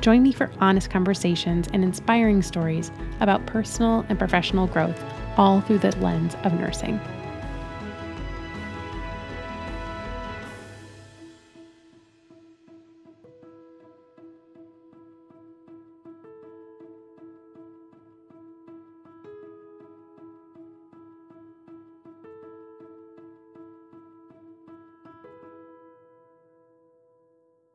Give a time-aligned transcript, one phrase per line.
[0.00, 2.90] Join me for honest conversations and inspiring stories
[3.20, 4.98] about personal and professional growth,
[5.36, 6.98] all through the lens of nursing.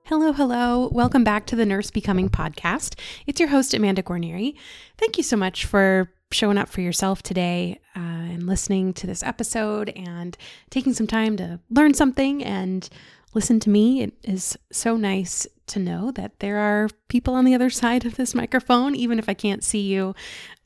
[0.08, 0.88] Hello, hello.
[0.92, 2.94] Welcome back to the Nurse Becoming podcast.
[3.26, 4.56] It's your host, Amanda Guarnieri.
[5.00, 9.24] Thank you so much for showing up for yourself today uh, and listening to this
[9.24, 10.38] episode and
[10.70, 12.88] taking some time to learn something and
[13.34, 14.04] listen to me.
[14.04, 18.16] It is so nice to know that there are people on the other side of
[18.16, 18.94] this microphone.
[18.94, 20.14] Even if I can't see you,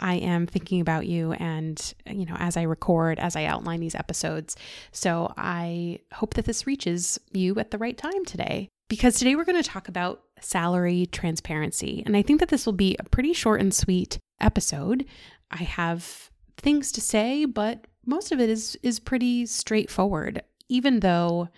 [0.02, 3.96] I am thinking about you and, you know, as I record, as I outline these
[3.96, 4.58] episodes.
[4.92, 9.46] So I hope that this reaches you at the right time today because today we're
[9.46, 12.04] going to talk about salary transparency.
[12.06, 15.06] And I think that this will be a pretty short and sweet episode.
[15.52, 20.42] I have things to say, but most of it is is pretty straightforward.
[20.68, 21.50] Even though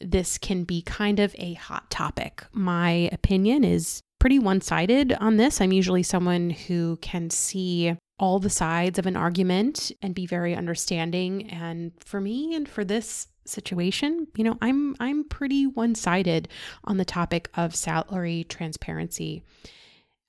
[0.00, 2.44] this can be kind of a hot topic.
[2.52, 5.60] My opinion is pretty one-sided on this.
[5.60, 10.54] I'm usually someone who can see all the sides of an argument and be very
[10.54, 16.48] understanding and for me and for this situation, you know, I'm I'm pretty one-sided
[16.84, 19.42] on the topic of salary transparency.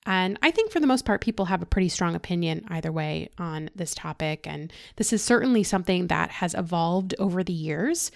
[0.04, 3.28] And I think for the most part, people have a pretty strong opinion either way
[3.38, 4.48] on this topic.
[4.48, 8.10] And this is certainly something that has evolved over the years,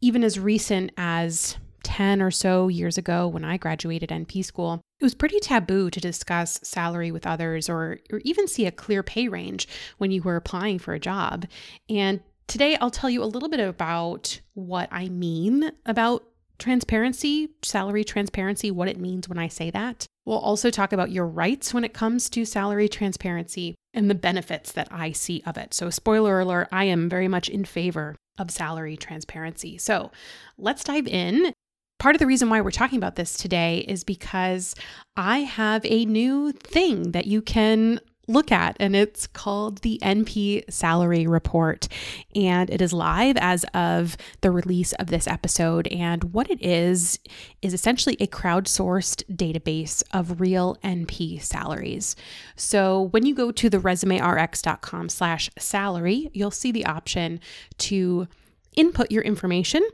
[0.00, 4.80] even as recent as 10 or so years ago when I graduated NP school.
[5.00, 9.02] It was pretty taboo to discuss salary with others or, or even see a clear
[9.02, 11.46] pay range when you were applying for a job.
[11.88, 16.24] And Today, I'll tell you a little bit about what I mean about
[16.58, 20.06] transparency, salary transparency, what it means when I say that.
[20.24, 24.70] We'll also talk about your rights when it comes to salary transparency and the benefits
[24.72, 25.74] that I see of it.
[25.74, 29.76] So, spoiler alert, I am very much in favor of salary transparency.
[29.76, 30.12] So,
[30.56, 31.52] let's dive in.
[31.98, 34.74] Part of the reason why we're talking about this today is because
[35.16, 40.70] I have a new thing that you can look at, and it's called the NP
[40.70, 41.88] Salary Report.
[42.34, 45.86] And it is live as of the release of this episode.
[45.88, 47.18] And what it is,
[47.62, 52.16] is essentially a crowdsourced database of real NP salaries.
[52.56, 57.40] So when you go to the resumerx.com slash salary, you'll see the option
[57.78, 58.28] to
[58.74, 59.86] input your information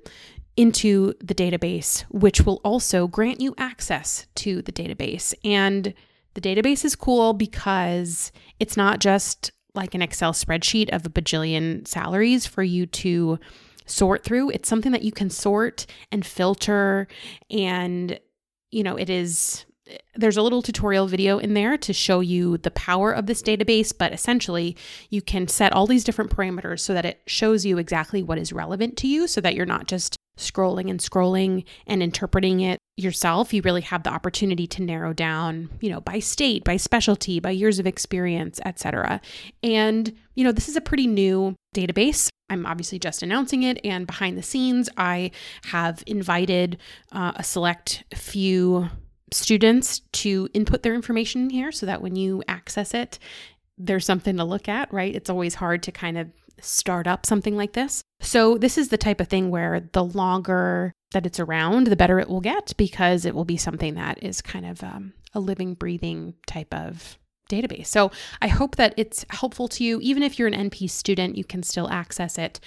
[0.57, 5.35] into the database, which will also grant you access to the database.
[5.45, 5.95] And
[6.35, 11.87] the database is cool because it's not just like an Excel spreadsheet of a bajillion
[11.87, 13.39] salaries for you to
[13.87, 14.51] sort through.
[14.51, 17.09] It's something that you can sort and filter
[17.51, 18.19] and
[18.71, 19.67] you know, it is
[20.15, 23.93] there's a little tutorial video in there to show you the power of this database,
[23.97, 24.77] but essentially
[25.11, 28.53] you can set all these different parameters so that it shows you exactly what is
[28.53, 33.53] relevant to you so that you're not just scrolling and scrolling and interpreting it yourself
[33.53, 37.50] you really have the opportunity to narrow down you know by state by specialty by
[37.50, 39.21] years of experience etc
[39.62, 42.28] and you know this is a pretty new database.
[42.50, 45.31] I'm obviously just announcing it and behind the scenes i
[45.65, 46.78] have invited
[47.12, 48.91] uh, a select few
[49.32, 53.19] students to input their information here so that when you access it
[53.78, 55.15] there's something to look at right?
[55.15, 56.31] It's always hard to kind of
[56.61, 58.03] start up something like this.
[58.21, 62.19] So, this is the type of thing where the longer that it's around, the better
[62.19, 65.75] it will get because it will be something that is kind of um, a living,
[65.75, 67.19] breathing type of
[67.49, 67.87] database.
[67.87, 68.10] So
[68.41, 70.01] I hope that it's helpful to you.
[70.01, 72.60] Even if you're an NP student, you can still access it.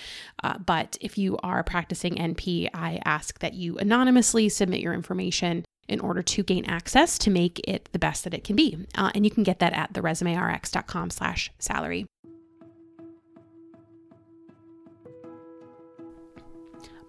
[0.43, 5.65] Uh, but if you are practicing NP, I ask that you anonymously submit your information
[5.87, 8.77] in order to gain access to make it the best that it can be.
[8.95, 12.05] Uh, and you can get that at theresumerx.com slash salary.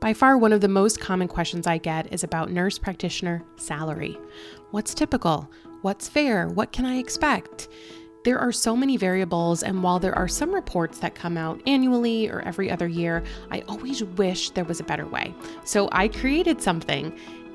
[0.06, 4.16] By far, one of the most common questions I get is about nurse practitioner salary.
[4.70, 5.50] What's typical?
[5.82, 6.46] What's fair?
[6.46, 7.66] What can I expect?
[8.22, 12.28] There are so many variables, and while there are some reports that come out annually
[12.28, 15.34] or every other year, I always wish there was a better way.
[15.64, 17.12] So I created something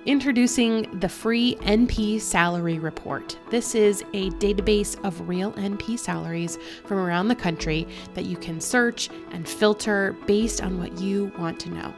[0.08, 3.38] Introducing the free NP Salary Report.
[3.52, 8.60] This is a database of real NP salaries from around the country that you can
[8.60, 11.94] search and filter based on what you want to know.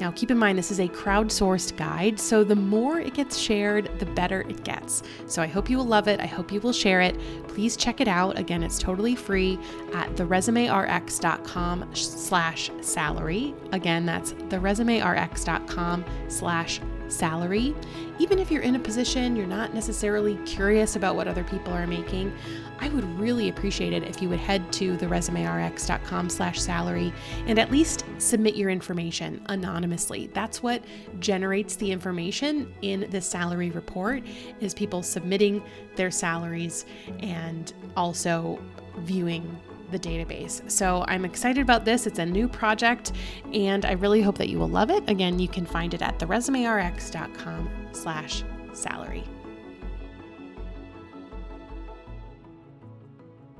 [0.00, 3.90] Now, keep in mind, this is a crowdsourced guide, so the more it gets shared,
[3.98, 5.02] the better it gets.
[5.26, 6.20] So I hope you will love it.
[6.20, 7.18] I hope you will share it.
[7.48, 8.38] Please check it out.
[8.38, 9.58] Again, it's totally free
[9.92, 13.54] at theresumerx.com slash salary.
[13.72, 17.74] Again, that's theresumerx.com slash salary.
[18.18, 21.86] Even if you're in a position you're not necessarily curious about what other people are
[21.86, 22.32] making,
[22.80, 27.12] I would really appreciate it if you would head to theresumerx.com slash salary
[27.46, 30.28] and at least submit your information anonymously.
[30.28, 30.82] That's what
[31.18, 34.22] generates the information in the salary report
[34.60, 35.62] is people submitting
[35.96, 36.86] their salaries
[37.20, 38.60] and also
[38.98, 39.58] viewing
[39.90, 40.68] the database.
[40.70, 42.06] So I'm excited about this.
[42.06, 43.12] It's a new project
[43.52, 45.08] and I really hope that you will love it.
[45.08, 49.24] Again, you can find it at theresumerx.com slash salary.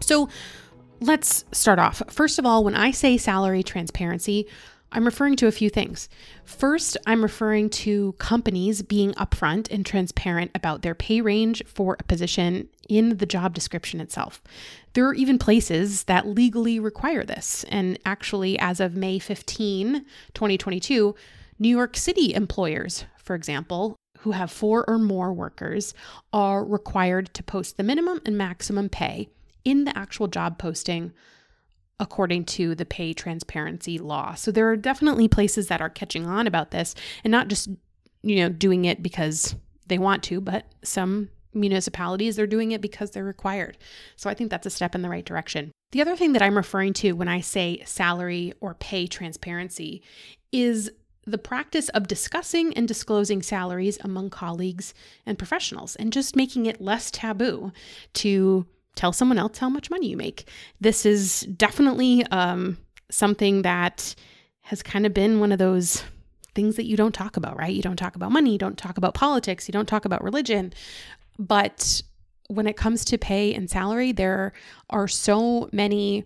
[0.01, 0.29] So
[1.01, 2.03] let's start off.
[2.09, 4.47] First of all, when I say salary transparency,
[4.91, 6.09] I'm referring to a few things.
[6.45, 12.05] First, I'm referring to companies being upfront and transparent about their pay range for a
[12.05, 14.43] position in the job description itself.
[14.95, 17.65] There are even places that legally require this.
[17.69, 21.15] And actually, as of May 15, 2022,
[21.59, 25.93] New York City employers, for example, who have four or more workers,
[26.33, 29.29] are required to post the minimum and maximum pay
[29.65, 31.13] in the actual job posting
[32.01, 34.35] according to the pay transparency law.
[34.35, 37.69] So there are definitely places that are catching on about this and not just,
[38.23, 39.57] you know, doing it because
[39.87, 43.79] they want to, but some municipalities they're doing it because they're required.
[44.17, 45.73] So I think that's a step in the right direction.
[45.93, 50.03] The other thing that I'm referring to when I say salary or pay transparency
[50.53, 50.91] is
[51.27, 54.95] the practice of discussing and disclosing salaries among colleagues
[55.27, 57.73] and professionals and just making it less taboo
[58.15, 58.67] to
[58.99, 60.49] tell someone else how much money you make.
[60.81, 62.77] This is definitely um,
[63.11, 64.15] something that
[64.63, 66.03] has kind of been one of those
[66.55, 67.73] things that you don't talk about, right?
[67.73, 70.73] You don't talk about money, you don't talk about politics, you don't talk about religion.
[71.39, 72.03] But
[72.49, 74.53] when it comes to pay and salary, there
[74.91, 76.25] are so many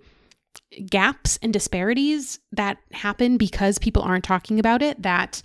[0.86, 5.42] gaps and disparities that happen because people aren't talking about it that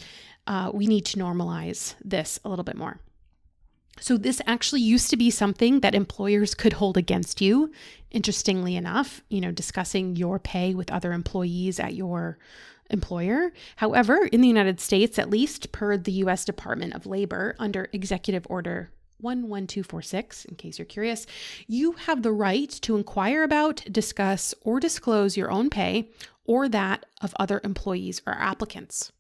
[0.48, 3.00] uh, we need to normalize this a little bit more.
[4.00, 7.72] So, this actually used to be something that employers could hold against you.
[8.12, 12.38] Interestingly enough, you know, discussing your pay with other employees at your
[12.90, 13.52] employer.
[13.78, 18.48] However, in the United States, at least per the US Department of Labor under Executive
[18.50, 18.92] Order
[19.22, 21.26] 11246, in case you're curious,
[21.68, 26.10] you have the right to inquire about, discuss, or disclose your own pay
[26.46, 29.12] or that of other employees or applicants.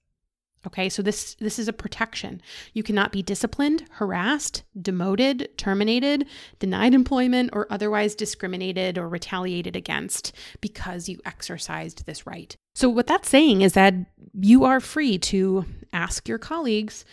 [0.67, 2.41] Okay, so this this is a protection.
[2.73, 6.27] You cannot be disciplined, harassed, demoted, terminated,
[6.59, 12.53] denied employment, or otherwise discriminated or retaliated against because you exercised this right.
[12.75, 13.93] So what that's saying is that
[14.33, 17.05] you are free to ask your colleagues,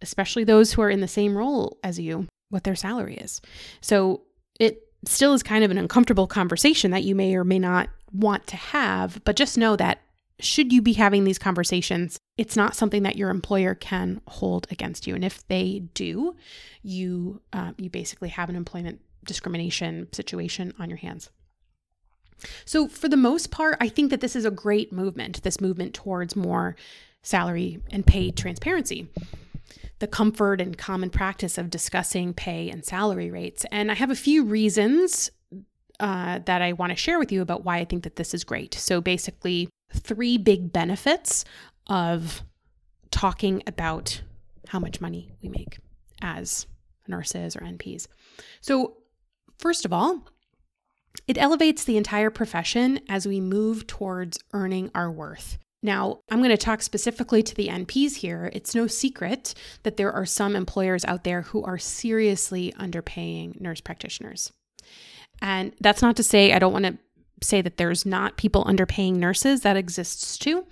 [0.00, 3.42] especially those who are in the same role as you, what their salary is.
[3.82, 4.22] So
[4.58, 8.46] it still is kind of an uncomfortable conversation that you may or may not want
[8.48, 10.00] to have, but just know that
[10.40, 15.06] should you be having these conversations, it's not something that your employer can hold against
[15.06, 15.14] you.
[15.14, 16.36] And if they do,
[16.82, 21.30] you uh, you basically have an employment discrimination situation on your hands.
[22.64, 25.42] So for the most part, I think that this is a great movement.
[25.42, 26.76] This movement towards more
[27.22, 29.08] salary and pay transparency.
[29.98, 33.66] The comfort and common practice of discussing pay and salary rates.
[33.70, 35.30] And I have a few reasons
[36.00, 38.42] uh, that I want to share with you about why I think that this is
[38.42, 38.72] great.
[38.72, 41.44] So, basically, three big benefits
[41.86, 42.42] of
[43.10, 44.22] talking about
[44.68, 45.78] how much money we make
[46.22, 46.66] as
[47.08, 48.06] nurses or NPs.
[48.60, 48.96] So,
[49.58, 50.26] first of all,
[51.26, 55.58] it elevates the entire profession as we move towards earning our worth.
[55.82, 58.50] Now, I'm going to talk specifically to the NPs here.
[58.52, 63.80] It's no secret that there are some employers out there who are seriously underpaying nurse
[63.80, 64.52] practitioners.
[65.40, 66.98] And that's not to say I don't want to
[67.42, 70.66] say that there's not people underpaying nurses, that exists too.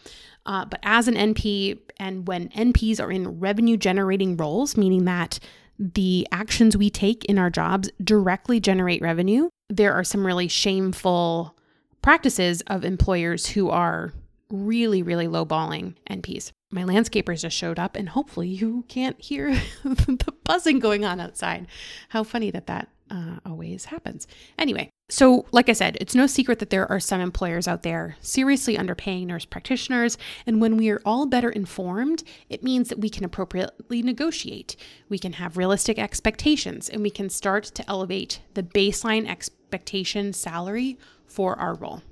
[0.46, 5.38] Uh, but as an NP, and when NPs are in revenue generating roles, meaning that
[5.78, 11.56] the actions we take in our jobs directly generate revenue, there are some really shameful
[12.02, 14.12] practices of employers who are
[14.50, 16.52] really, really lowballing NPs.
[16.70, 19.52] My landscapers just showed up, and hopefully you can't hear
[19.84, 21.66] the buzzing going on outside.
[22.10, 24.26] How funny that that uh, always happens.
[24.58, 28.16] Anyway, so like I said, it's no secret that there are some employers out there
[28.20, 30.18] seriously underpaying nurse practitioners.
[30.46, 34.76] And when we are all better informed, it means that we can appropriately negotiate.
[35.08, 40.98] We can have realistic expectations and we can start to elevate the baseline expectation salary
[41.26, 42.02] for our role.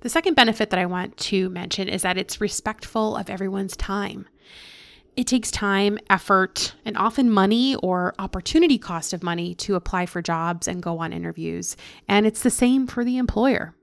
[0.00, 4.26] The second benefit that I want to mention is that it's respectful of everyone's time.
[5.14, 10.22] It takes time, effort, and often money or opportunity cost of money to apply for
[10.22, 11.76] jobs and go on interviews.
[12.08, 13.74] And it's the same for the employer.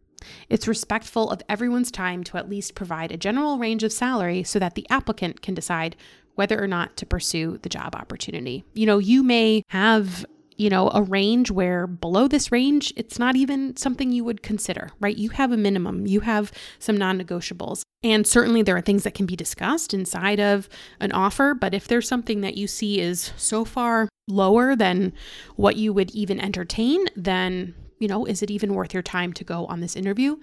[0.49, 4.57] It's respectful of everyone's time to at least provide a general range of salary so
[4.57, 5.95] that the applicant can decide
[6.33, 8.63] whether or not to pursue the job opportunity.
[8.73, 10.25] You know, you may have
[10.59, 14.91] you know, a range where below this range, it's not even something you would consider,
[14.99, 15.17] right?
[15.17, 17.83] You have a minimum, you have some non negotiables.
[18.03, 21.87] And certainly there are things that can be discussed inside of an offer, but if
[21.87, 25.11] there's something that you see is so far lower than
[25.55, 29.43] what you would even entertain, then, you know, is it even worth your time to
[29.43, 30.37] go on this interview?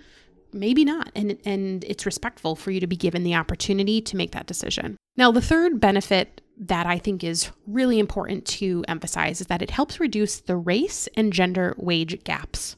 [0.53, 4.33] maybe not and and it's respectful for you to be given the opportunity to make
[4.33, 4.97] that decision.
[5.17, 9.71] Now, the third benefit that I think is really important to emphasize is that it
[9.71, 12.77] helps reduce the race and gender wage gaps.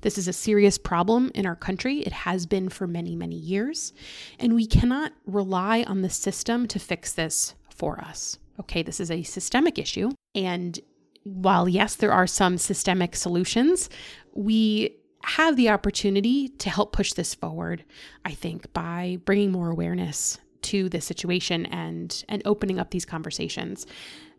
[0.00, 2.00] This is a serious problem in our country.
[2.00, 3.92] It has been for many, many years.
[4.38, 8.38] And we cannot rely on the system to fix this for us.
[8.58, 10.10] Okay, this is a systemic issue.
[10.34, 10.78] And
[11.24, 13.90] while, yes, there are some systemic solutions,
[14.34, 17.84] we have the opportunity to help push this forward,
[18.24, 23.86] I think, by bringing more awareness to the situation and and opening up these conversations.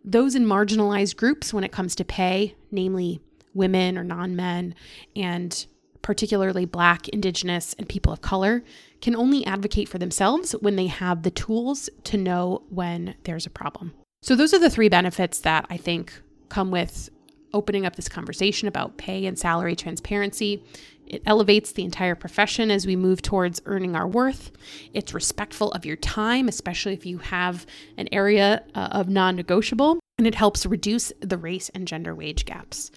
[0.04, 3.22] Those in marginalized groups when it comes to pay, namely
[3.54, 4.76] women or non-men
[5.16, 5.66] and
[6.02, 8.64] particularly black, indigenous and people of color
[9.02, 13.50] can only advocate for themselves when they have the tools to know when there's a
[13.50, 13.94] problem.
[14.24, 16.14] So those are the three benefits that I think
[16.50, 17.10] come with
[17.54, 20.64] opening up this conversation about pay and salary transparency.
[21.08, 24.52] It elevates the entire profession as we move towards earning our worth.
[24.94, 27.66] It's respectful of your time, especially if you have
[27.98, 32.46] an area uh, of non negotiable, and it helps reduce the race and gender wage
[32.46, 32.92] gaps.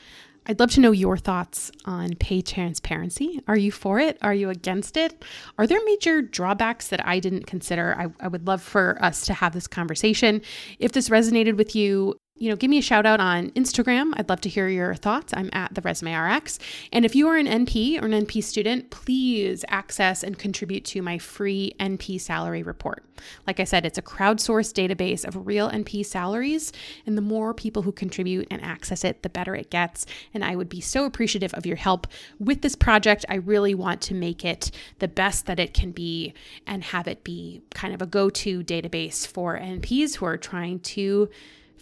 [0.46, 3.40] I'd love to know your thoughts on pay transparency.
[3.48, 4.18] Are you for it?
[4.20, 5.24] Are you against it?
[5.58, 7.94] Are there major drawbacks that I didn't consider?
[7.98, 10.42] I, I would love for us to have this conversation.
[10.78, 14.12] If this resonated with you, you know, give me a shout out on Instagram.
[14.16, 15.32] I'd love to hear your thoughts.
[15.36, 16.58] I'm at the Resume RX.
[16.92, 21.00] And if you are an NP or an NP student, please access and contribute to
[21.00, 23.04] my free NP salary report.
[23.46, 26.72] Like I said, it's a crowdsourced database of real NP salaries.
[27.06, 30.04] And the more people who contribute and access it, the better it gets.
[30.34, 32.08] And I would be so appreciative of your help
[32.40, 33.24] with this project.
[33.28, 36.34] I really want to make it the best that it can be
[36.66, 40.80] and have it be kind of a go to database for NPs who are trying
[40.80, 41.30] to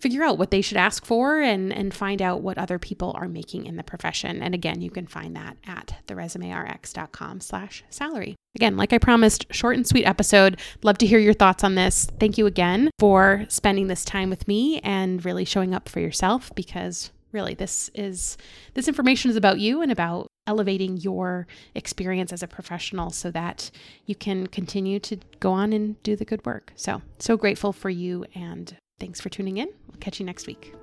[0.03, 3.29] figure out what they should ask for and, and find out what other people are
[3.29, 4.43] making in the profession.
[4.43, 8.35] And again, you can find that at theresumerx.com slash salary.
[8.57, 10.61] Again, like I promised, short and sweet episode.
[10.83, 12.09] Love to hear your thoughts on this.
[12.19, 16.53] Thank you again for spending this time with me and really showing up for yourself
[16.57, 18.37] because really this is
[18.75, 23.71] this information is about you and about elevating your experience as a professional so that
[24.05, 26.73] you can continue to go on and do the good work.
[26.75, 29.69] So, so grateful for you and Thanks for tuning in.
[29.89, 30.75] We'll catch you next week.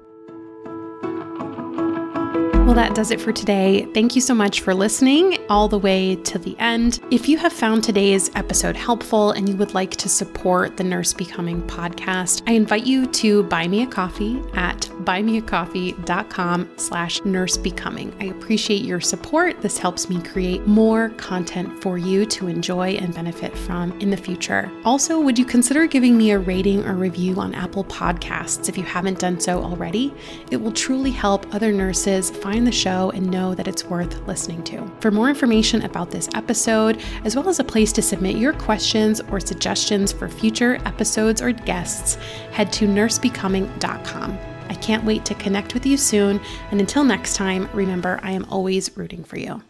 [2.69, 3.87] Well, that does it for today.
[3.95, 6.99] Thank you so much for listening all the way to the end.
[7.09, 11.11] If you have found today's episode helpful and you would like to support the Nurse
[11.11, 18.13] Becoming podcast, I invite you to buy me a coffee at buymeacoffee.com slash nursebecoming.
[18.21, 19.61] I appreciate your support.
[19.61, 24.17] This helps me create more content for you to enjoy and benefit from in the
[24.17, 24.71] future.
[24.85, 28.83] Also, would you consider giving me a rating or review on Apple Podcasts if you
[28.83, 30.13] haven't done so already?
[30.51, 34.63] It will truly help other nurses find the show and know that it's worth listening
[34.63, 34.89] to.
[34.99, 39.21] For more information about this episode, as well as a place to submit your questions
[39.31, 42.15] or suggestions for future episodes or guests,
[42.51, 44.48] head to nursebecoming.com.
[44.69, 46.39] I can't wait to connect with you soon,
[46.71, 49.61] and until next time, remember I am always rooting for you.